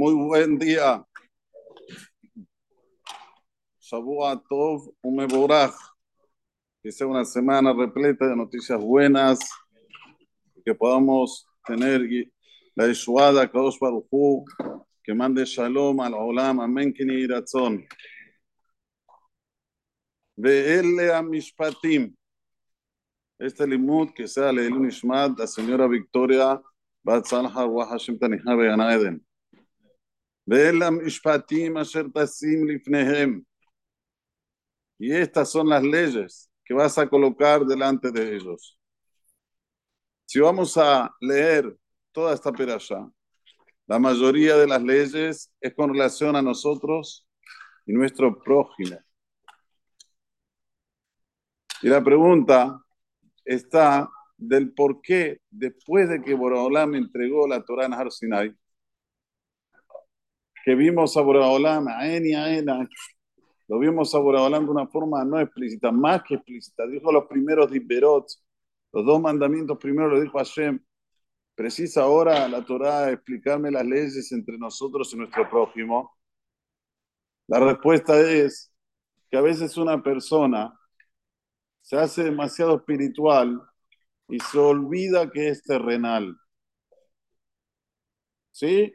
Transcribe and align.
Muy 0.00 0.14
buen 0.14 0.58
día. 0.58 1.04
Shabua 3.78 4.42
Tov. 4.48 4.94
Que 6.82 6.90
sea 6.90 7.06
una 7.06 7.22
semana 7.22 7.74
repleta 7.74 8.26
de 8.26 8.34
noticias 8.34 8.80
buenas. 8.80 9.38
Que 10.64 10.74
podamos 10.74 11.46
tener 11.66 12.00
la 12.74 12.86
Yeshuada 12.86 13.46
Kadosh 13.46 13.78
Baruch 13.78 14.06
Hu, 14.10 14.46
que 15.04 15.12
mande 15.12 15.44
Shalom 15.44 16.00
al 16.00 16.14
Olam. 16.14 16.60
Amén. 16.60 16.94
Kini 16.94 17.26
Ratzon. 17.26 17.86
Ve'ele 20.34 21.12
Amishpatim. 21.12 22.16
Este 23.38 23.66
limud 23.66 24.14
que 24.14 24.26
sea 24.26 24.48
el 24.48 24.80
Nishmat, 24.80 25.38
la 25.38 25.46
señora 25.46 25.86
Victoria 25.86 26.58
Bat 27.02 27.26
Salha 27.26 27.66
Wa 27.66 27.86
Hashem 27.86 28.18
Tanihah 28.18 28.56
Be'gan 28.56 28.80
Eden. 28.80 29.26
Y 34.98 35.12
estas 35.12 35.48
son 35.48 35.68
las 35.68 35.80
leyes 35.84 36.50
que 36.64 36.74
vas 36.74 36.98
a 36.98 37.08
colocar 37.08 37.64
delante 37.64 38.10
de 38.10 38.34
ellos. 38.34 38.76
Si 40.26 40.40
vamos 40.40 40.76
a 40.76 41.14
leer 41.20 41.78
toda 42.10 42.34
esta 42.34 42.50
perasha, 42.50 43.08
la 43.86 44.00
mayoría 44.00 44.56
de 44.56 44.66
las 44.66 44.82
leyes 44.82 45.52
es 45.60 45.74
con 45.74 45.92
relación 45.92 46.34
a 46.34 46.42
nosotros 46.42 47.28
y 47.86 47.92
nuestro 47.92 48.36
prójimo. 48.42 48.98
Y 51.80 51.88
la 51.88 52.02
pregunta 52.02 52.84
está 53.44 54.10
del 54.36 54.72
por 54.72 55.00
qué, 55.00 55.42
después 55.48 56.08
de 56.08 56.20
que 56.20 56.34
Boraholam 56.34 56.96
entregó 56.96 57.46
la 57.46 57.64
Torah 57.64 57.86
en 57.86 57.92
Har 57.92 58.10
Sinai, 58.10 58.52
que 60.64 60.74
vimos 60.74 61.16
a 61.16 61.22
Boraholam, 61.22 61.88
a 61.88 62.06
Eni, 62.06 62.34
a 62.34 62.56
Ena, 62.56 62.88
lo 63.68 63.78
vimos 63.78 64.14
a 64.14 64.18
Boraholam 64.18 64.64
de 64.64 64.70
una 64.72 64.86
forma 64.88 65.24
no 65.24 65.38
explícita, 65.40 65.92
más 65.92 66.22
que 66.24 66.34
explícita. 66.34 66.86
Dijo 66.86 67.12
los 67.12 67.26
primeros 67.26 67.70
Diberot, 67.70 68.26
los 68.92 69.06
dos 69.06 69.20
mandamientos 69.20 69.78
primero 69.78 70.08
lo 70.08 70.20
dijo 70.20 70.38
Hashem. 70.38 70.80
Precisa 71.54 72.02
ahora 72.02 72.48
la 72.48 72.64
Torah 72.64 73.10
explicarme 73.10 73.70
las 73.70 73.86
leyes 73.86 74.32
entre 74.32 74.58
nosotros 74.58 75.12
y 75.12 75.16
nuestro 75.18 75.48
prójimo. 75.48 76.16
La 77.46 77.60
respuesta 77.60 78.18
es 78.20 78.72
que 79.30 79.36
a 79.36 79.40
veces 79.40 79.76
una 79.76 80.02
persona 80.02 80.76
se 81.82 81.96
hace 81.96 82.24
demasiado 82.24 82.76
espiritual 82.76 83.60
y 84.28 84.40
se 84.40 84.58
olvida 84.58 85.30
que 85.30 85.48
es 85.48 85.62
terrenal. 85.62 86.36
¿Sí? 88.52 88.94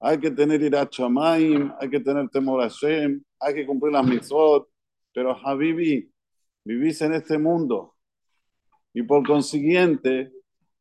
Hay 0.00 0.18
que 0.18 0.30
tener 0.30 0.62
Irat 0.62 0.92
hay 0.98 1.90
que 1.90 2.00
tener 2.00 2.28
temor 2.30 2.62
a 2.62 2.70
Hashem, 2.70 3.22
hay 3.38 3.54
que 3.54 3.66
cumplir 3.66 3.92
las 3.92 4.06
mitzvot, 4.06 4.68
pero 5.12 5.36
Habibi, 5.36 6.10
vivís 6.64 7.00
en 7.02 7.12
este 7.14 7.36
mundo 7.36 7.94
y 8.92 9.02
por 9.02 9.26
consiguiente 9.26 10.32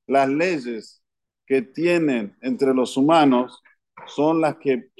las 0.07 0.29
leyes 0.29 1.03
que 1.45 1.61
tienen 1.61 2.37
entre 2.41 2.73
los 2.73 2.95
humanos 2.97 3.61
son 4.07 4.41
las 4.41 4.57
que 4.57 4.91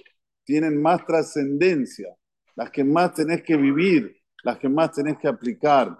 tienen 0.44 0.82
más 0.82 1.06
trascendencia, 1.06 2.16
las 2.56 2.72
que 2.72 2.84
más 2.84 3.14
tenés 3.14 3.44
que 3.44 3.56
vivir, 3.56 4.20
las 4.44 4.58
que 4.58 4.68
más 4.68 4.92
tenés 4.92 5.18
que 5.18 5.28
aplicar. 5.28 5.98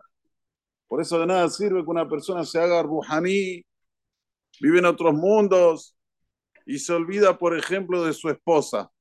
Por 0.88 1.02
eso 1.02 1.20
de 1.20 1.28
nada 1.28 1.50
sirve 1.50 1.84
que 1.84 1.90
una 1.90 2.10
persona 2.10 2.44
se 2.44 2.60
haga 2.60 2.82
ruhaní, 2.82 3.64
vive 4.60 4.80
en 4.80 4.86
otros 4.86 5.14
mundos 5.14 5.96
y 6.66 6.80
se 6.80 6.94
olvida, 6.94 7.38
por 7.38 7.58
ejemplo, 7.58 8.04
de 8.04 8.14
su 8.14 8.30
esposa. 8.30 8.92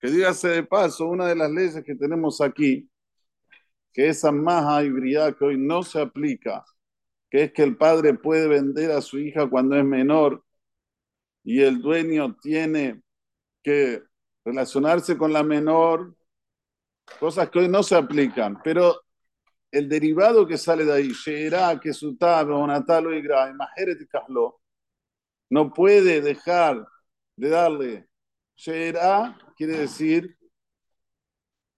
Que 0.00 0.08
dígase 0.08 0.48
de 0.48 0.62
paso, 0.62 1.06
una 1.06 1.26
de 1.26 1.36
las 1.36 1.50
leyes 1.50 1.82
que 1.84 1.94
tenemos 1.94 2.40
aquí, 2.40 2.90
que 3.92 4.08
esa 4.08 4.32
maja 4.32 4.82
hibridad 4.82 5.36
que 5.36 5.44
hoy 5.44 5.58
no 5.58 5.82
se 5.82 6.00
aplica, 6.00 6.64
que 7.30 7.44
es 7.44 7.52
que 7.52 7.62
el 7.62 7.76
padre 7.76 8.14
puede 8.14 8.48
vender 8.48 8.92
a 8.92 9.02
su 9.02 9.18
hija 9.18 9.48
cuando 9.48 9.76
es 9.76 9.84
menor 9.84 10.44
y 11.44 11.62
el 11.62 11.80
dueño 11.80 12.36
tiene 12.40 13.02
que 13.62 14.02
relacionarse 14.44 15.16
con 15.16 15.32
la 15.32 15.42
menor, 15.42 16.14
cosas 17.18 17.50
que 17.50 17.60
hoy 17.60 17.68
no 17.68 17.82
se 17.82 17.96
aplican, 17.96 18.60
pero 18.62 19.02
el 19.70 19.88
derivado 19.88 20.46
que 20.46 20.58
sale 20.58 20.84
de 20.84 20.92
ahí, 20.92 21.12
Sheera, 21.12 21.78
que 21.80 21.92
su 21.92 22.16
Natalo 22.20 23.16
y 23.16 23.22
Majeret 23.22 24.00
y 24.00 24.06
no 25.50 25.72
puede 25.72 26.20
dejar 26.20 26.86
de 27.36 27.48
darle 27.48 28.08
Sheera, 28.56 29.36
quiere 29.56 29.78
decir 29.78 30.36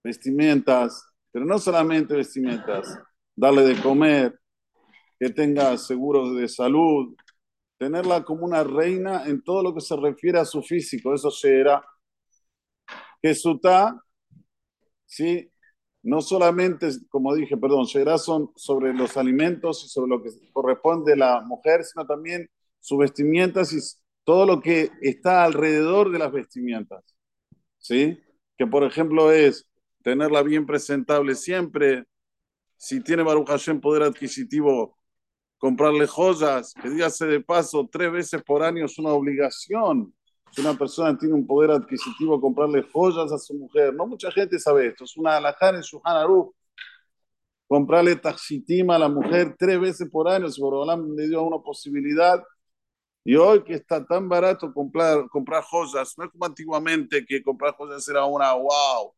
vestimentas, 0.05 1.05
pero 1.31 1.45
no 1.45 1.59
solamente 1.59 2.15
vestimentas, 2.15 2.99
darle 3.35 3.63
de 3.63 3.81
comer, 3.81 4.39
que 5.19 5.31
tenga 5.31 5.77
seguros 5.79 6.37
de 6.37 6.49
salud, 6.49 7.15
tenerla 7.79 8.25
como 8.25 8.45
una 8.45 8.65
reina 8.65 9.25
en 9.27 9.43
todo 9.43 9.63
lo 9.63 9.75
que 9.75 9.81
se 9.81 9.97
refiere 9.97 10.39
a 10.39 10.45
su 10.45 10.63
físico, 10.63 11.15
eso 11.15 11.31
Sheera. 11.31 11.85
Que 13.23 13.35
¿sí? 15.07 15.53
no 16.03 16.21
solamente, 16.21 16.89
como 17.09 17.35
dije, 17.35 17.57
perdón, 17.57 17.87
son 18.19 18.51
sobre 18.57 18.93
los 18.93 19.17
alimentos 19.17 19.85
y 19.85 19.89
sobre 19.89 20.11
lo 20.11 20.23
que 20.23 20.31
corresponde 20.53 21.13
a 21.13 21.17
la 21.17 21.41
mujer, 21.43 21.85
sino 21.85 22.05
también 22.05 22.51
sus 22.83 22.99
vestimientas 22.99 23.73
y 23.73 23.79
todo 24.25 24.45
lo 24.45 24.61
que 24.61 24.91
está 25.01 25.45
alrededor 25.45 26.13
de 26.13 26.19
las 26.19 26.31
vestimientas. 26.31 27.03
¿Sí? 27.79 28.19
Que 28.59 28.67
por 28.67 28.85
ejemplo 28.85 29.33
es 29.33 29.67
tenerla 30.03 30.43
bien 30.43 30.67
presentable 30.67 31.35
siempre. 31.35 32.05
Si 32.77 33.01
tiene 33.01 33.23
Baruch 33.23 33.49
Hashem 33.49 33.81
poder 33.81 34.03
adquisitivo, 34.03 34.99
comprarle 35.57 36.07
joyas, 36.07 36.75
que 36.75 36.91
dígase 36.91 37.25
de 37.25 37.41
paso, 37.41 37.89
tres 37.91 38.13
veces 38.13 38.43
por 38.43 38.63
año 38.63 38.85
es 38.85 38.99
una 38.99 39.11
obligación 39.11 40.13
si 40.53 40.61
una 40.61 40.75
persona 40.75 41.17
tiene 41.17 41.35
un 41.35 41.47
poder 41.47 41.71
adquisitivo, 41.71 42.39
comprarle 42.39 42.83
joyas 42.93 43.33
a 43.33 43.39
su 43.39 43.55
mujer. 43.55 43.95
No 43.95 44.07
mucha 44.07 44.31
gente 44.31 44.59
sabe 44.59 44.89
esto. 44.89 45.05
Es 45.05 45.17
una 45.17 45.39
alajá 45.39 45.71
en 45.71 45.83
su 45.83 45.99
Aruch. 46.05 46.55
Comprarle 47.67 48.17
taxitim 48.17 48.91
a 48.91 48.99
la 48.99 49.09
mujer 49.09 49.57
tres 49.59 49.81
veces 49.81 50.11
por 50.11 50.29
año. 50.29 50.51
Si 50.51 50.61
Borobalam 50.61 51.15
le 51.17 51.29
dio 51.29 51.43
una 51.43 51.59
posibilidad. 51.59 52.43
Y 53.25 53.37
hoy 53.37 53.63
que 53.63 53.75
está 53.75 54.05
tan 54.05 54.29
barato 54.29 54.73
comprar, 54.73 55.29
comprar 55.29 55.63
joyas, 55.63 56.15
no 56.19 56.25
es 56.25 56.31
como 56.31 56.45
antiguamente 56.45 57.25
que 57.25 57.43
comprar 57.43 57.75
joyas 57.75 58.07
era 58.09 58.25
una 58.25 58.53
wow. 58.55 59.15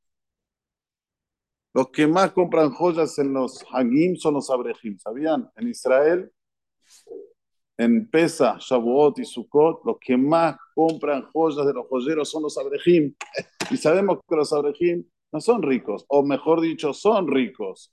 Los 1.72 1.88
que 1.90 2.06
más 2.06 2.32
compran 2.32 2.70
joyas 2.70 3.18
en 3.18 3.32
los 3.32 3.64
Hagim 3.72 4.16
son 4.16 4.34
los 4.34 4.50
Abrejim, 4.50 4.98
¿sabían? 4.98 5.50
En 5.56 5.68
Israel 5.68 6.30
en 7.76 8.08
Pesa, 8.08 8.56
Shavuot 8.58 9.18
y 9.18 9.24
Sukkot, 9.24 9.84
los 9.84 9.96
que 10.00 10.16
más 10.16 10.56
compran 10.74 11.22
joyas 11.32 11.66
de 11.66 11.72
los 11.72 11.86
joyeros 11.88 12.30
son 12.30 12.42
los 12.42 12.56
abrejim. 12.58 13.14
Y 13.70 13.76
sabemos 13.78 14.18
que 14.28 14.36
los 14.36 14.52
abrejim 14.52 15.04
no 15.32 15.40
son 15.40 15.62
ricos, 15.62 16.04
o 16.08 16.22
mejor 16.22 16.60
dicho, 16.60 16.92
son 16.92 17.28
ricos, 17.28 17.92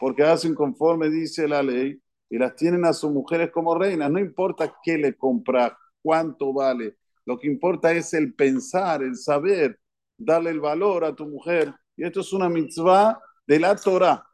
porque 0.00 0.24
hacen 0.24 0.54
conforme 0.54 1.08
dice 1.08 1.48
la 1.48 1.62
ley 1.62 2.01
y 2.32 2.38
las 2.38 2.56
tienen 2.56 2.86
a 2.86 2.94
sus 2.94 3.12
mujeres 3.12 3.50
como 3.50 3.78
reinas. 3.78 4.10
No 4.10 4.18
importa 4.18 4.74
qué 4.82 4.96
le 4.96 5.14
compras, 5.18 5.74
cuánto 6.00 6.50
vale. 6.54 6.96
Lo 7.26 7.38
que 7.38 7.46
importa 7.46 7.92
es 7.92 8.14
el 8.14 8.32
pensar, 8.32 9.02
el 9.02 9.16
saber, 9.16 9.78
darle 10.16 10.48
el 10.48 10.58
valor 10.58 11.04
a 11.04 11.14
tu 11.14 11.26
mujer. 11.26 11.74
Y 11.94 12.04
esto 12.04 12.20
es 12.20 12.32
una 12.32 12.48
mitzvah 12.48 13.20
de 13.46 13.60
la 13.60 13.76
Torah. 13.76 14.26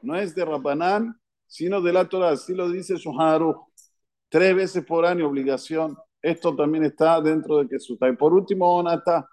No 0.00 0.16
es 0.16 0.34
de 0.34 0.42
Rabbanán, 0.42 1.20
sino 1.46 1.82
de 1.82 1.92
la 1.92 2.08
Torah. 2.08 2.30
Así 2.30 2.54
lo 2.54 2.70
dice 2.70 2.96
Shuhán 2.96 3.54
tres 4.30 4.56
veces 4.56 4.82
por 4.82 5.04
año 5.04 5.28
obligación. 5.28 5.98
Esto 6.22 6.56
también 6.56 6.86
está 6.86 7.20
dentro 7.20 7.62
de 7.62 7.76
está. 7.76 8.08
Y 8.08 8.16
por 8.16 8.32
último, 8.32 8.90
está 8.90 9.28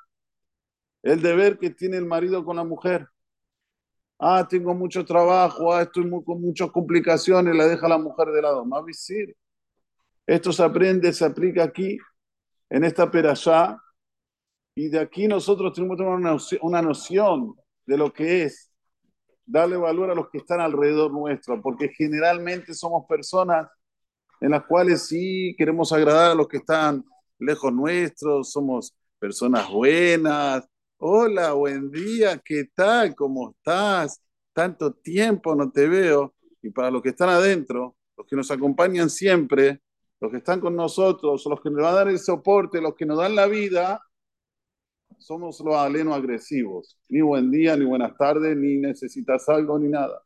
el 1.01 1.21
deber 1.21 1.57
que 1.57 1.69
tiene 1.69 1.95
el 1.95 2.05
marido 2.05 2.43
con 2.43 2.57
la 2.57 2.65
mujer. 2.65 3.07
Ah, 4.23 4.47
tengo 4.47 4.75
mucho 4.75 5.03
trabajo, 5.03 5.73
ah, 5.73 5.81
estoy 5.81 6.07
con 6.23 6.39
muchas 6.41 6.69
complicaciones, 6.69 7.55
la 7.55 7.65
deja 7.65 7.87
la 7.87 7.97
mujer 7.97 8.27
de 8.29 8.41
lado. 8.43 8.63
Más 8.63 8.85
visir. 8.85 9.35
Esto 10.27 10.53
se 10.53 10.63
aprende, 10.63 11.11
se 11.11 11.25
aplica 11.25 11.63
aquí, 11.63 11.97
en 12.69 12.83
esta 12.83 13.09
perashá, 13.09 13.81
y 14.75 14.89
de 14.89 14.99
aquí 14.99 15.27
nosotros 15.27 15.73
tenemos 15.73 15.97
que 15.97 16.59
una 16.61 16.81
noción 16.83 17.55
de 17.87 17.97
lo 17.97 18.13
que 18.13 18.43
es 18.43 18.71
darle 19.43 19.75
valor 19.75 20.11
a 20.11 20.15
los 20.15 20.29
que 20.29 20.37
están 20.37 20.61
alrededor 20.61 21.11
nuestro, 21.11 21.59
porque 21.59 21.89
generalmente 21.89 22.75
somos 22.75 23.05
personas 23.07 23.67
en 24.39 24.51
las 24.51 24.65
cuales 24.65 25.07
sí 25.07 25.55
queremos 25.57 25.91
agradar 25.91 26.31
a 26.31 26.35
los 26.35 26.47
que 26.47 26.57
están 26.57 27.03
lejos 27.39 27.73
nuestros, 27.73 28.51
somos 28.51 28.95
personas 29.19 29.67
buenas. 29.67 30.70
Hola, 31.03 31.53
buen 31.53 31.89
día, 31.89 32.39
¿qué 32.45 32.65
tal? 32.75 33.15
¿Cómo 33.15 33.49
estás? 33.49 34.21
Tanto 34.53 34.93
tiempo 34.93 35.55
no 35.55 35.71
te 35.71 35.87
veo. 35.87 36.35
Y 36.61 36.69
para 36.69 36.91
los 36.91 37.01
que 37.01 37.09
están 37.09 37.29
adentro, 37.29 37.95
los 38.15 38.27
que 38.27 38.35
nos 38.35 38.51
acompañan 38.51 39.09
siempre, 39.09 39.81
los 40.19 40.29
que 40.29 40.37
están 40.37 40.59
con 40.59 40.75
nosotros, 40.75 41.43
los 41.47 41.59
que 41.59 41.71
nos 41.71 41.81
van 41.81 41.93
a 41.93 41.95
dar 41.95 42.07
el 42.07 42.19
soporte, 42.19 42.79
los 42.79 42.93
que 42.93 43.07
nos 43.07 43.17
dan 43.17 43.33
la 43.33 43.47
vida, 43.47 43.99
somos 45.17 45.59
los 45.61 45.75
alenos 45.75 46.15
agresivos. 46.15 46.99
Ni 47.09 47.21
buen 47.21 47.49
día, 47.49 47.75
ni 47.75 47.85
buenas 47.85 48.15
tardes, 48.15 48.55
ni 48.55 48.77
necesitas 48.77 49.49
algo, 49.49 49.79
ni 49.79 49.89
nada. 49.89 50.21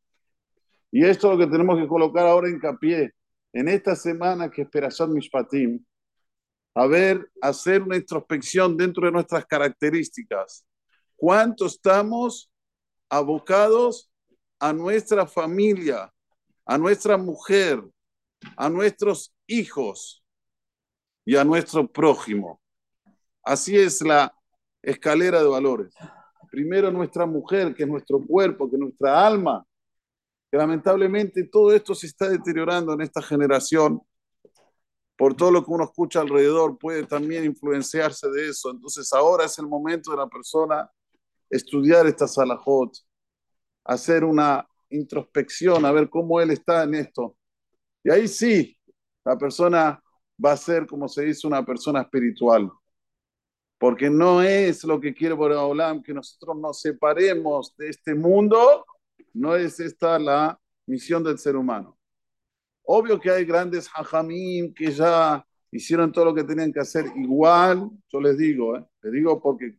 Y 0.91 1.05
esto 1.05 1.31
es 1.31 1.39
lo 1.39 1.45
que 1.45 1.49
tenemos 1.49 1.79
que 1.79 1.87
colocar 1.87 2.27
ahora 2.27 2.49
hincapié 2.49 3.13
en 3.53 3.69
esta 3.69 3.95
semana 3.95 4.51
que 4.51 4.63
es 4.63 4.69
mis 4.73 5.07
Mishpatim. 5.07 5.81
A 6.75 6.87
ver, 6.87 7.31
hacer 7.41 7.81
una 7.81 7.95
introspección 7.95 8.75
dentro 8.75 9.05
de 9.05 9.11
nuestras 9.11 9.45
características. 9.45 10.65
¿Cuánto 11.15 11.67
estamos 11.67 12.51
abocados 13.09 14.11
a 14.59 14.73
nuestra 14.73 15.25
familia, 15.25 16.11
a 16.65 16.77
nuestra 16.77 17.17
mujer, 17.17 17.81
a 18.57 18.69
nuestros 18.69 19.33
hijos 19.47 20.21
y 21.23 21.37
a 21.37 21.45
nuestro 21.45 21.87
prójimo? 21.87 22.59
Así 23.41 23.77
es 23.77 24.01
la 24.01 24.35
escalera 24.81 25.41
de 25.41 25.47
valores. 25.47 25.93
Primero 26.51 26.91
nuestra 26.91 27.25
mujer, 27.25 27.73
que 27.73 27.83
es 27.83 27.89
nuestro 27.89 28.19
cuerpo, 28.19 28.69
que 28.69 28.75
es 28.75 28.81
nuestra 28.81 29.25
alma, 29.25 29.65
lamentablemente 30.51 31.43
todo 31.45 31.73
esto 31.73 31.95
se 31.95 32.07
está 32.07 32.29
deteriorando 32.29 32.93
en 32.93 33.01
esta 33.01 33.21
generación. 33.21 34.01
Por 35.17 35.35
todo 35.35 35.51
lo 35.51 35.63
que 35.63 35.71
uno 35.71 35.85
escucha 35.85 36.21
alrededor, 36.21 36.77
puede 36.77 37.05
también 37.05 37.45
influenciarse 37.45 38.29
de 38.29 38.49
eso. 38.49 38.71
Entonces 38.71 39.11
ahora 39.13 39.45
es 39.45 39.57
el 39.59 39.67
momento 39.67 40.11
de 40.11 40.17
la 40.17 40.27
persona 40.27 40.89
estudiar 41.49 42.05
esta 42.07 42.27
salahot, 42.27 42.91
hacer 43.85 44.23
una 44.23 44.67
introspección, 44.89 45.85
a 45.85 45.91
ver 45.91 46.09
cómo 46.09 46.41
él 46.41 46.51
está 46.51 46.83
en 46.83 46.95
esto. 46.95 47.37
Y 48.03 48.11
ahí 48.11 48.27
sí, 48.27 48.77
la 49.23 49.37
persona 49.37 50.01
va 50.43 50.51
a 50.51 50.57
ser, 50.57 50.85
como 50.85 51.07
se 51.07 51.23
dice, 51.23 51.47
una 51.47 51.65
persona 51.65 52.01
espiritual 52.01 52.71
porque 53.77 54.09
no 54.09 54.41
es 54.41 54.83
lo 54.83 54.99
que 54.99 55.13
quiere 55.13 55.33
Boreolam 55.33 56.01
que 56.01 56.13
nosotros 56.13 56.57
nos 56.57 56.81
separemos 56.81 57.75
de 57.77 57.89
este 57.89 58.15
mundo, 58.15 58.85
no 59.33 59.55
es 59.55 59.79
esta 59.79 60.17
la 60.17 60.59
misión 60.85 61.23
del 61.23 61.37
ser 61.37 61.55
humano. 61.55 61.94
Obvio 62.87 63.19
que 63.19 63.29
hay 63.29 63.45
grandes 63.45 63.89
hajamim 63.93 64.73
que 64.73 64.91
ya 64.91 65.45
hicieron 65.71 66.11
todo 66.11 66.25
lo 66.25 66.35
que 66.35 66.43
tenían 66.43 66.71
que 66.71 66.79
hacer 66.79 67.05
igual, 67.15 67.89
yo 68.11 68.21
les 68.21 68.37
digo, 68.37 68.77
¿eh? 68.77 68.85
les 69.01 69.13
digo 69.13 69.41
porque 69.41 69.77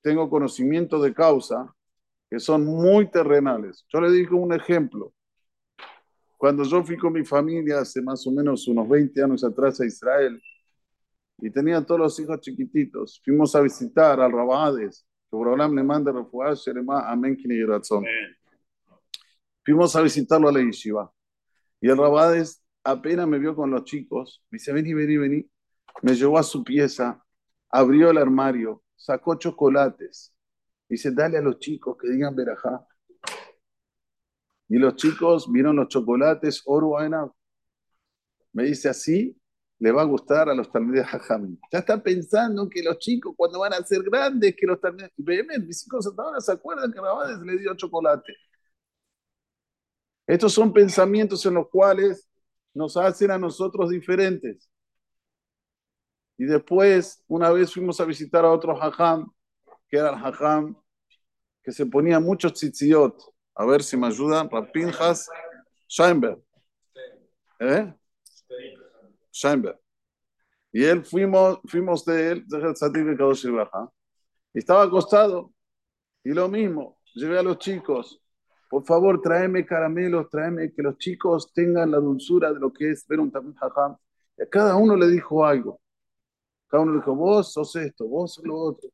tengo 0.00 0.28
conocimiento 0.28 1.00
de 1.00 1.12
causa, 1.14 1.74
que 2.30 2.40
son 2.40 2.64
muy 2.64 3.10
terrenales. 3.10 3.84
Yo 3.88 4.00
les 4.00 4.12
digo 4.12 4.36
un 4.36 4.52
ejemplo. 4.52 5.12
Cuando 6.36 6.62
yo 6.62 6.82
fui 6.84 6.96
con 6.96 7.12
mi 7.12 7.24
familia 7.24 7.80
hace 7.80 8.00
más 8.00 8.26
o 8.26 8.30
menos 8.30 8.66
unos 8.68 8.88
20 8.88 9.22
años 9.22 9.44
atrás 9.44 9.80
a 9.80 9.86
Israel, 9.86 10.40
y 11.40 11.50
tenían 11.50 11.86
todos 11.86 12.00
los 12.00 12.20
hijos 12.20 12.40
chiquititos. 12.40 13.20
Fuimos 13.24 13.54
a 13.54 13.60
visitar 13.60 14.20
al 14.20 14.32
Rabades, 14.32 15.06
que 15.30 15.36
Borolam 15.36 15.74
le 15.74 15.82
manda 15.82 16.12
refugiar, 16.12 16.54
Sherema, 16.54 17.08
Amén. 17.08 17.36
Fuimos 19.64 19.94
a 19.94 20.02
visitarlo 20.02 20.48
a 20.48 20.52
la 20.52 20.60
yeshiva. 20.60 21.12
Y 21.80 21.88
el 21.88 21.96
Rabades 21.96 22.62
apenas 22.84 23.26
me 23.26 23.38
vio 23.38 23.54
con 23.54 23.70
los 23.70 23.84
chicos, 23.84 24.42
me 24.50 24.56
dice, 24.56 24.72
vení, 24.72 24.94
vení, 24.94 25.16
vení. 25.16 25.50
Me 26.02 26.14
llevó 26.14 26.38
a 26.38 26.42
su 26.42 26.62
pieza, 26.64 27.24
abrió 27.70 28.10
el 28.10 28.18
armario, 28.18 28.82
sacó 28.96 29.36
chocolates. 29.36 30.34
Dice, 30.88 31.10
dale 31.12 31.38
a 31.38 31.42
los 31.42 31.58
chicos 31.58 31.96
que 32.00 32.08
digan 32.08 32.34
verajá. 32.34 32.86
Y 34.68 34.76
los 34.78 34.96
chicos 34.96 35.50
vieron 35.50 35.76
los 35.76 35.88
chocolates, 35.88 36.62
oro, 36.66 36.96
Me 38.52 38.64
dice 38.64 38.88
así, 38.88 39.38
le 39.78 39.92
va 39.92 40.02
a 40.02 40.04
gustar 40.04 40.48
a 40.48 40.54
los 40.54 40.70
talmides 40.70 41.06
Jajamim. 41.06 41.58
Ya 41.72 41.78
está 41.78 42.02
pensando 42.02 42.68
que 42.68 42.82
los 42.82 42.98
chicos 42.98 43.34
cuando 43.36 43.60
van 43.60 43.72
a 43.72 43.84
ser 43.84 44.02
grandes, 44.02 44.54
que 44.56 44.66
los 44.66 44.80
talmides... 44.80 45.12
mis 45.16 45.86
hijos 45.86 46.06
hasta 46.06 46.22
ahora 46.22 46.40
se 46.40 46.52
acuerdan 46.52 46.92
que 46.92 47.00
Rabades 47.00 47.38
le 47.40 47.58
dio 47.58 47.74
chocolate. 47.74 48.34
Estos 50.28 50.52
son 50.52 50.74
pensamientos 50.74 51.44
en 51.46 51.54
los 51.54 51.68
cuales 51.68 52.28
nos 52.74 52.98
hacen 52.98 53.30
a 53.30 53.38
nosotros 53.38 53.88
diferentes. 53.88 54.70
Y 56.36 56.44
después, 56.44 57.24
una 57.26 57.50
vez 57.50 57.72
fuimos 57.72 57.98
a 57.98 58.04
visitar 58.04 58.44
a 58.44 58.52
otro 58.52 58.76
Jajam, 58.76 59.32
que 59.88 59.96
era 59.96 60.10
el 60.10 60.16
Jajam, 60.16 60.76
que 61.62 61.72
se 61.72 61.86
ponía 61.86 62.20
muchos 62.20 62.52
tzitziot. 62.52 63.18
A 63.54 63.64
ver 63.64 63.82
si 63.82 63.96
me 63.96 64.06
ayudan. 64.06 64.50
Rapinjas 64.50 65.30
Scheinberg. 65.88 66.40
¿Eh? 67.60 67.92
Scheinberg. 69.32 69.80
Y 70.70 70.84
él 70.84 71.06
fuimos, 71.06 71.58
fuimos 71.64 72.04
de 72.04 72.32
él, 72.32 72.46
y 74.52 74.58
estaba 74.58 74.82
acostado. 74.82 75.54
Y 76.22 76.34
lo 76.34 76.48
mismo, 76.48 77.00
llevé 77.14 77.38
a 77.38 77.42
los 77.42 77.58
chicos, 77.58 78.20
por 78.68 78.84
favor, 78.84 79.20
tráeme 79.20 79.64
caramelos, 79.64 80.28
tráeme 80.28 80.72
que 80.72 80.82
los 80.82 80.98
chicos 80.98 81.52
tengan 81.52 81.90
la 81.90 81.98
dulzura 81.98 82.52
de 82.52 82.60
lo 82.60 82.72
que 82.72 82.90
es 82.90 83.06
ver 83.06 83.20
un 83.20 83.30
tamil 83.30 83.54
jajam. 83.54 83.96
Y 84.36 84.42
a 84.42 84.48
cada 84.48 84.76
uno 84.76 84.94
le 84.96 85.08
dijo 85.08 85.44
algo. 85.44 85.80
Cada 86.68 86.82
uno 86.82 86.92
le 86.92 86.98
dijo, 86.98 87.14
vos 87.14 87.52
sos 87.52 87.74
esto, 87.76 88.06
vos 88.06 88.34
sos 88.34 88.44
lo 88.44 88.56
otro. 88.56 88.90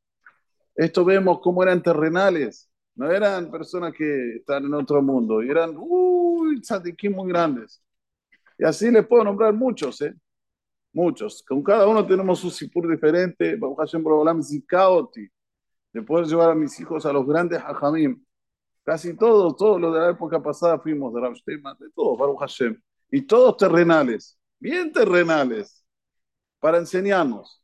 Esto 0.76 1.04
vemos 1.04 1.40
cómo 1.42 1.62
eran 1.62 1.82
terrenales. 1.82 2.70
No 2.94 3.10
eran 3.10 3.50
personas 3.50 3.92
que 3.92 4.36
están 4.36 4.64
en 4.64 4.74
otro 4.74 5.02
mundo. 5.02 5.42
Eran, 5.42 5.74
uy, 5.76 6.62
muy 7.10 7.28
grandes. 7.28 7.82
Y 8.58 8.64
así 8.64 8.90
les 8.90 9.06
puedo 9.06 9.24
nombrar 9.24 9.52
muchos, 9.52 10.00
¿eh? 10.02 10.14
muchos. 10.92 11.42
Con 11.42 11.62
cada 11.62 11.86
uno 11.88 12.06
tenemos 12.06 12.42
un 12.44 12.50
sipur 12.50 12.88
diferente. 12.88 13.56
Baruch 13.56 13.78
Hashem 13.78 14.02
Borobolam 14.02 14.42
Zikaoti. 14.42 15.28
De 15.92 16.02
poder 16.02 16.26
llevar 16.26 16.50
a 16.50 16.54
mis 16.54 16.78
hijos 16.80 17.04
a 17.06 17.12
los 17.12 17.26
grandes 17.26 17.60
hajamim. 17.60 18.24
Casi 18.84 19.16
todos, 19.16 19.56
todos 19.56 19.80
los 19.80 19.94
de 19.94 20.00
la 20.00 20.10
época 20.10 20.42
pasada 20.42 20.78
fuimos 20.78 21.12
de 21.14 21.20
Rav 21.20 21.32
de 21.34 21.90
todos, 21.94 22.18
Baruch 22.18 22.38
Hashem. 22.38 22.80
Y 23.10 23.22
todos 23.22 23.56
terrenales, 23.56 24.38
bien 24.60 24.92
terrenales, 24.92 25.86
para 26.60 26.78
enseñarnos 26.78 27.62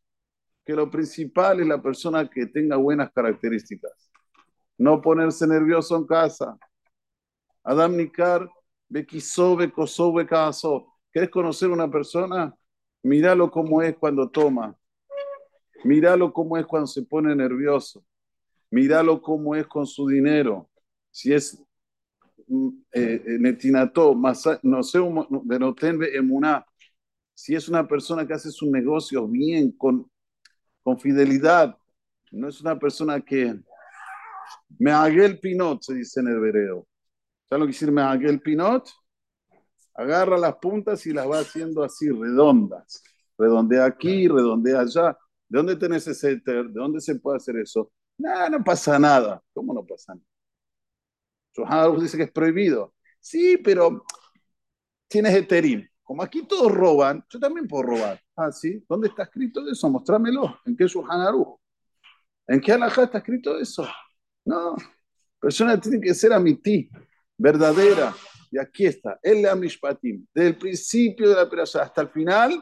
que 0.64 0.72
lo 0.74 0.90
principal 0.90 1.60
es 1.60 1.66
la 1.66 1.82
persona 1.82 2.28
que 2.28 2.46
tenga 2.46 2.76
buenas 2.76 3.10
características. 3.12 3.92
No 4.78 5.02
ponerse 5.02 5.46
nervioso 5.46 5.96
en 5.96 6.06
casa. 6.06 6.56
Adam 7.64 7.96
Nikar, 7.96 8.48
Bekisó, 8.88 9.56
Bekosó, 9.56 10.14
Bekasó. 10.14 10.86
¿Quieres 11.12 11.30
conocer 11.30 11.70
una 11.70 11.90
persona? 11.90 12.54
Míralo 13.02 13.50
cómo 13.50 13.82
es 13.82 13.94
cuando 13.96 14.30
toma. 14.30 14.74
Míralo 15.84 16.32
cómo 16.32 16.56
es 16.56 16.64
cuando 16.66 16.86
se 16.86 17.02
pone 17.02 17.34
nervioso. 17.34 18.04
Míralo 18.70 19.20
cómo 19.20 19.54
es 19.54 19.66
con 19.66 19.86
su 19.86 20.06
dinero. 20.06 20.69
Si 21.10 21.32
es 21.32 21.62
mm, 22.46 22.68
eh, 22.92 23.22
eh, 23.26 23.38
netinato, 23.38 24.14
no 24.62 24.82
sé, 24.82 24.98
emuná. 26.14 26.64
Si 27.34 27.54
es 27.54 27.68
una 27.68 27.86
persona 27.86 28.26
que 28.26 28.34
hace 28.34 28.50
sus 28.50 28.70
negocios 28.70 29.30
bien, 29.30 29.72
con, 29.72 30.10
con 30.82 30.98
fidelidad, 30.98 31.76
no 32.32 32.48
es 32.48 32.60
una 32.60 32.78
persona 32.78 33.20
que 33.20 33.58
me 34.78 34.92
hague 34.92 35.24
el 35.24 35.40
pinot, 35.40 35.82
se 35.82 35.94
dice 35.94 36.20
en 36.20 36.28
el 36.28 36.40
vereo. 36.40 36.86
¿Sabes 37.48 37.60
lo 37.60 37.66
que 37.66 37.72
decir 37.72 37.90
me 37.90 38.02
hague 38.02 38.28
el 38.28 38.40
pinot? 38.40 38.88
agarra 40.00 40.38
las 40.38 40.56
puntas 40.56 41.06
y 41.06 41.12
las 41.12 41.28
va 41.28 41.40
haciendo 41.40 41.82
así, 41.82 42.08
redondas. 42.08 43.02
Redondea 43.36 43.84
aquí, 43.84 44.28
redondea 44.28 44.80
allá. 44.80 45.16
¿De 45.48 45.58
dónde 45.58 45.76
tenés 45.76 46.06
ese 46.06 46.32
éter? 46.32 46.66
¿De 46.66 46.80
dónde 46.80 47.00
se 47.00 47.16
puede 47.16 47.36
hacer 47.36 47.56
eso? 47.56 47.92
No 48.18 48.64
pasa 48.64 48.98
nada. 48.98 49.42
¿Cómo 49.52 49.74
no 49.74 49.84
pasa 49.84 50.14
nada? 50.14 50.29
Johan 51.54 51.98
dice 52.00 52.16
que 52.16 52.24
es 52.24 52.32
prohibido. 52.32 52.94
Sí, 53.18 53.58
pero 53.58 54.04
tienes 55.08 55.34
eterín. 55.34 55.88
Como 56.02 56.22
aquí 56.22 56.46
todos 56.46 56.72
roban, 56.72 57.24
yo 57.28 57.38
también 57.38 57.68
puedo 57.68 57.84
robar. 57.84 58.20
Ah, 58.36 58.50
sí. 58.50 58.84
¿Dónde 58.88 59.08
está 59.08 59.24
escrito 59.24 59.60
eso? 59.70 59.88
Mostrámelo. 59.88 60.58
¿En 60.64 60.76
qué 60.76 60.86
¿En 62.46 62.60
qué 62.60 62.72
alajá 62.72 63.04
está 63.04 63.18
escrito 63.18 63.58
eso? 63.58 63.86
No. 64.44 64.74
Persona 65.40 65.80
tiene 65.80 66.00
que 66.00 66.14
ser 66.14 66.32
a 66.32 66.40
mi 66.40 66.56
ti, 66.56 66.90
verdadera. 67.36 68.14
Y 68.50 68.58
aquí 68.58 68.86
está, 68.86 69.18
el 69.22 69.46
Amishpatim, 69.46 70.26
desde 70.34 70.48
el 70.48 70.56
principio 70.56 71.28
de 71.28 71.36
la 71.36 71.44
operación 71.44 71.84
hasta 71.84 72.00
el 72.00 72.08
final, 72.08 72.60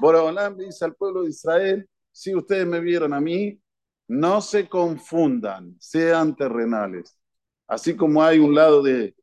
Boraholam 0.00 0.56
dice 0.56 0.86
al 0.86 0.94
pueblo 0.94 1.24
de 1.24 1.28
Israel, 1.28 1.86
si 2.10 2.34
ustedes 2.34 2.66
me 2.66 2.80
vieron 2.80 3.12
a 3.12 3.20
mí, 3.20 3.60
no 4.08 4.40
se 4.40 4.66
confundan, 4.66 5.76
sean 5.78 6.34
terrenales. 6.34 7.18
Así 7.66 7.96
como 7.96 8.22
hay 8.22 8.38
un 8.38 8.54
lado 8.54 8.82
de 8.82 9.14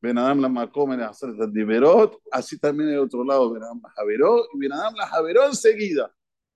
Benadam 0.00 0.40
la 0.40 0.48
Makom 0.48 0.92
en 0.92 1.52
Diverot, 1.52 2.18
así 2.32 2.58
también 2.58 2.90
hay 2.90 2.96
otro 2.96 3.22
lado, 3.22 3.52
Benadam 3.52 3.80
la 3.82 3.90
Javerot, 3.90 4.46
y 4.54 4.58
Benadam 4.58 4.94
la 4.94 5.06
Javerot 5.06 5.48
enseguida, 5.48 6.10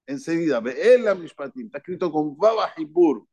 enseguida, 0.06 0.62
el 0.76 1.06
Amishpatim, 1.06 1.66
está 1.66 1.78
escrito 1.78 2.10
con 2.10 2.36
Baba 2.36 2.72
Hibur, 2.76 3.26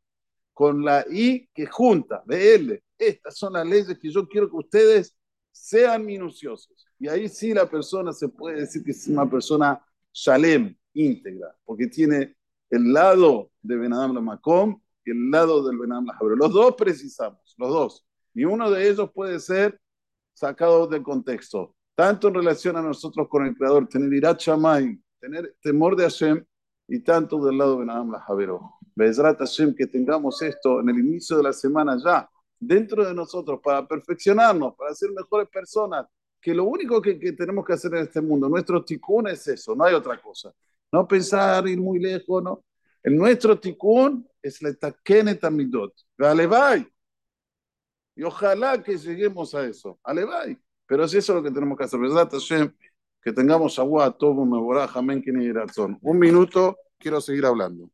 con 0.53 0.83
la 0.83 1.05
I 1.09 1.49
que 1.53 1.65
junta, 1.65 2.21
BL. 2.25 2.73
Estas 2.97 3.37
son 3.37 3.53
las 3.53 3.65
leyes 3.65 3.97
que 3.97 4.11
yo 4.11 4.27
quiero 4.27 4.49
que 4.49 4.57
ustedes 4.57 5.15
sean 5.51 6.05
minuciosos. 6.05 6.85
Y 6.99 7.07
ahí 7.07 7.29
sí 7.29 7.53
la 7.53 7.69
persona 7.69 8.11
se 8.11 8.27
puede 8.27 8.61
decir 8.61 8.83
que 8.83 8.91
es 8.91 9.07
una 9.07 9.29
persona 9.29 9.83
shalem, 10.13 10.75
íntegra, 10.93 11.55
porque 11.63 11.87
tiene 11.87 12.35
el 12.69 12.91
lado 12.91 13.49
de 13.61 13.77
Benadam 13.77 14.13
la 14.13 14.21
Macom 14.21 14.79
y 15.05 15.11
el 15.11 15.31
lado 15.31 15.67
del 15.67 15.77
Benadam 15.77 16.05
la 16.05 16.13
Jabró. 16.13 16.35
Los 16.35 16.53
dos 16.53 16.75
precisamos, 16.75 17.55
los 17.57 17.69
dos. 17.69 18.05
Y 18.33 18.45
uno 18.45 18.69
de 18.69 18.89
ellos 18.89 19.09
puede 19.13 19.39
ser 19.39 19.79
sacado 20.33 20.87
del 20.87 21.03
contexto, 21.03 21.75
tanto 21.95 22.29
en 22.29 22.35
relación 22.35 22.77
a 22.77 22.81
nosotros 22.81 23.27
con 23.27 23.45
el 23.45 23.55
Creador, 23.55 23.87
tener 23.87 24.13
irat 24.13 24.39
shamay, 24.39 24.99
tener 25.19 25.55
temor 25.61 25.95
de 25.95 26.03
Hashem, 26.03 26.43
y 26.87 26.99
tanto 26.99 27.43
del 27.43 27.57
lado 27.57 27.73
de 27.73 27.79
Benadam 27.79 28.11
la 28.11 28.19
Jabró. 28.19 28.73
Bezrat 28.95 29.39
Hashem, 29.39 29.73
que 29.73 29.87
tengamos 29.87 30.41
esto 30.41 30.81
en 30.81 30.89
el 30.89 30.99
inicio 30.99 31.37
de 31.37 31.43
la 31.43 31.53
semana 31.53 31.97
ya, 32.03 32.29
dentro 32.59 33.05
de 33.05 33.13
nosotros, 33.13 33.61
para 33.63 33.87
perfeccionarnos, 33.87 34.75
para 34.75 34.93
ser 34.93 35.09
mejores 35.11 35.47
personas, 35.47 36.05
que 36.41 36.53
lo 36.53 36.65
único 36.65 37.01
que, 37.01 37.15
tenemos 37.33 37.65
que 37.65 37.73
hacer 37.73 37.93
en 37.95 38.03
este 38.03 38.19
mundo, 38.19 38.49
nuestro 38.49 38.83
tikkun 38.83 39.27
es 39.27 39.47
eso, 39.47 39.73
no 39.75 39.85
hay 39.85 39.93
otra 39.93 40.19
cosa. 40.21 40.51
No 40.91 41.07
pensar, 41.07 41.65
ir 41.67 41.79
muy 41.79 41.99
lejos, 41.99 42.43
¿no? 42.43 42.65
El 43.01 43.15
nuestro 43.15 43.57
tikkun 43.57 44.27
es 44.41 44.61
la 44.61 44.73
takenet 44.73 45.43
amidot. 45.43 45.93
Alevay. 46.17 46.87
Y 48.15 48.23
ojalá 48.23 48.81
que 48.81 48.97
lleguemos 48.97 49.55
a 49.55 49.65
eso. 49.65 49.99
Alevay. 50.03 50.57
Pero 50.85 51.05
es 51.05 51.13
eso 51.13 51.33
lo 51.33 51.43
que 51.43 51.51
tenemos 51.51 51.77
que 51.77 51.85
hacer. 51.85 52.73
Que 53.23 53.31
tengamos 53.31 53.77
agua, 53.79 54.11
todo, 54.17 54.45
me 54.45 54.57
amén, 54.95 55.21
que. 55.21 55.31
Un 56.01 56.19
minuto, 56.19 56.77
quiero 56.97 57.21
seguir 57.21 57.45
hablando. 57.45 57.89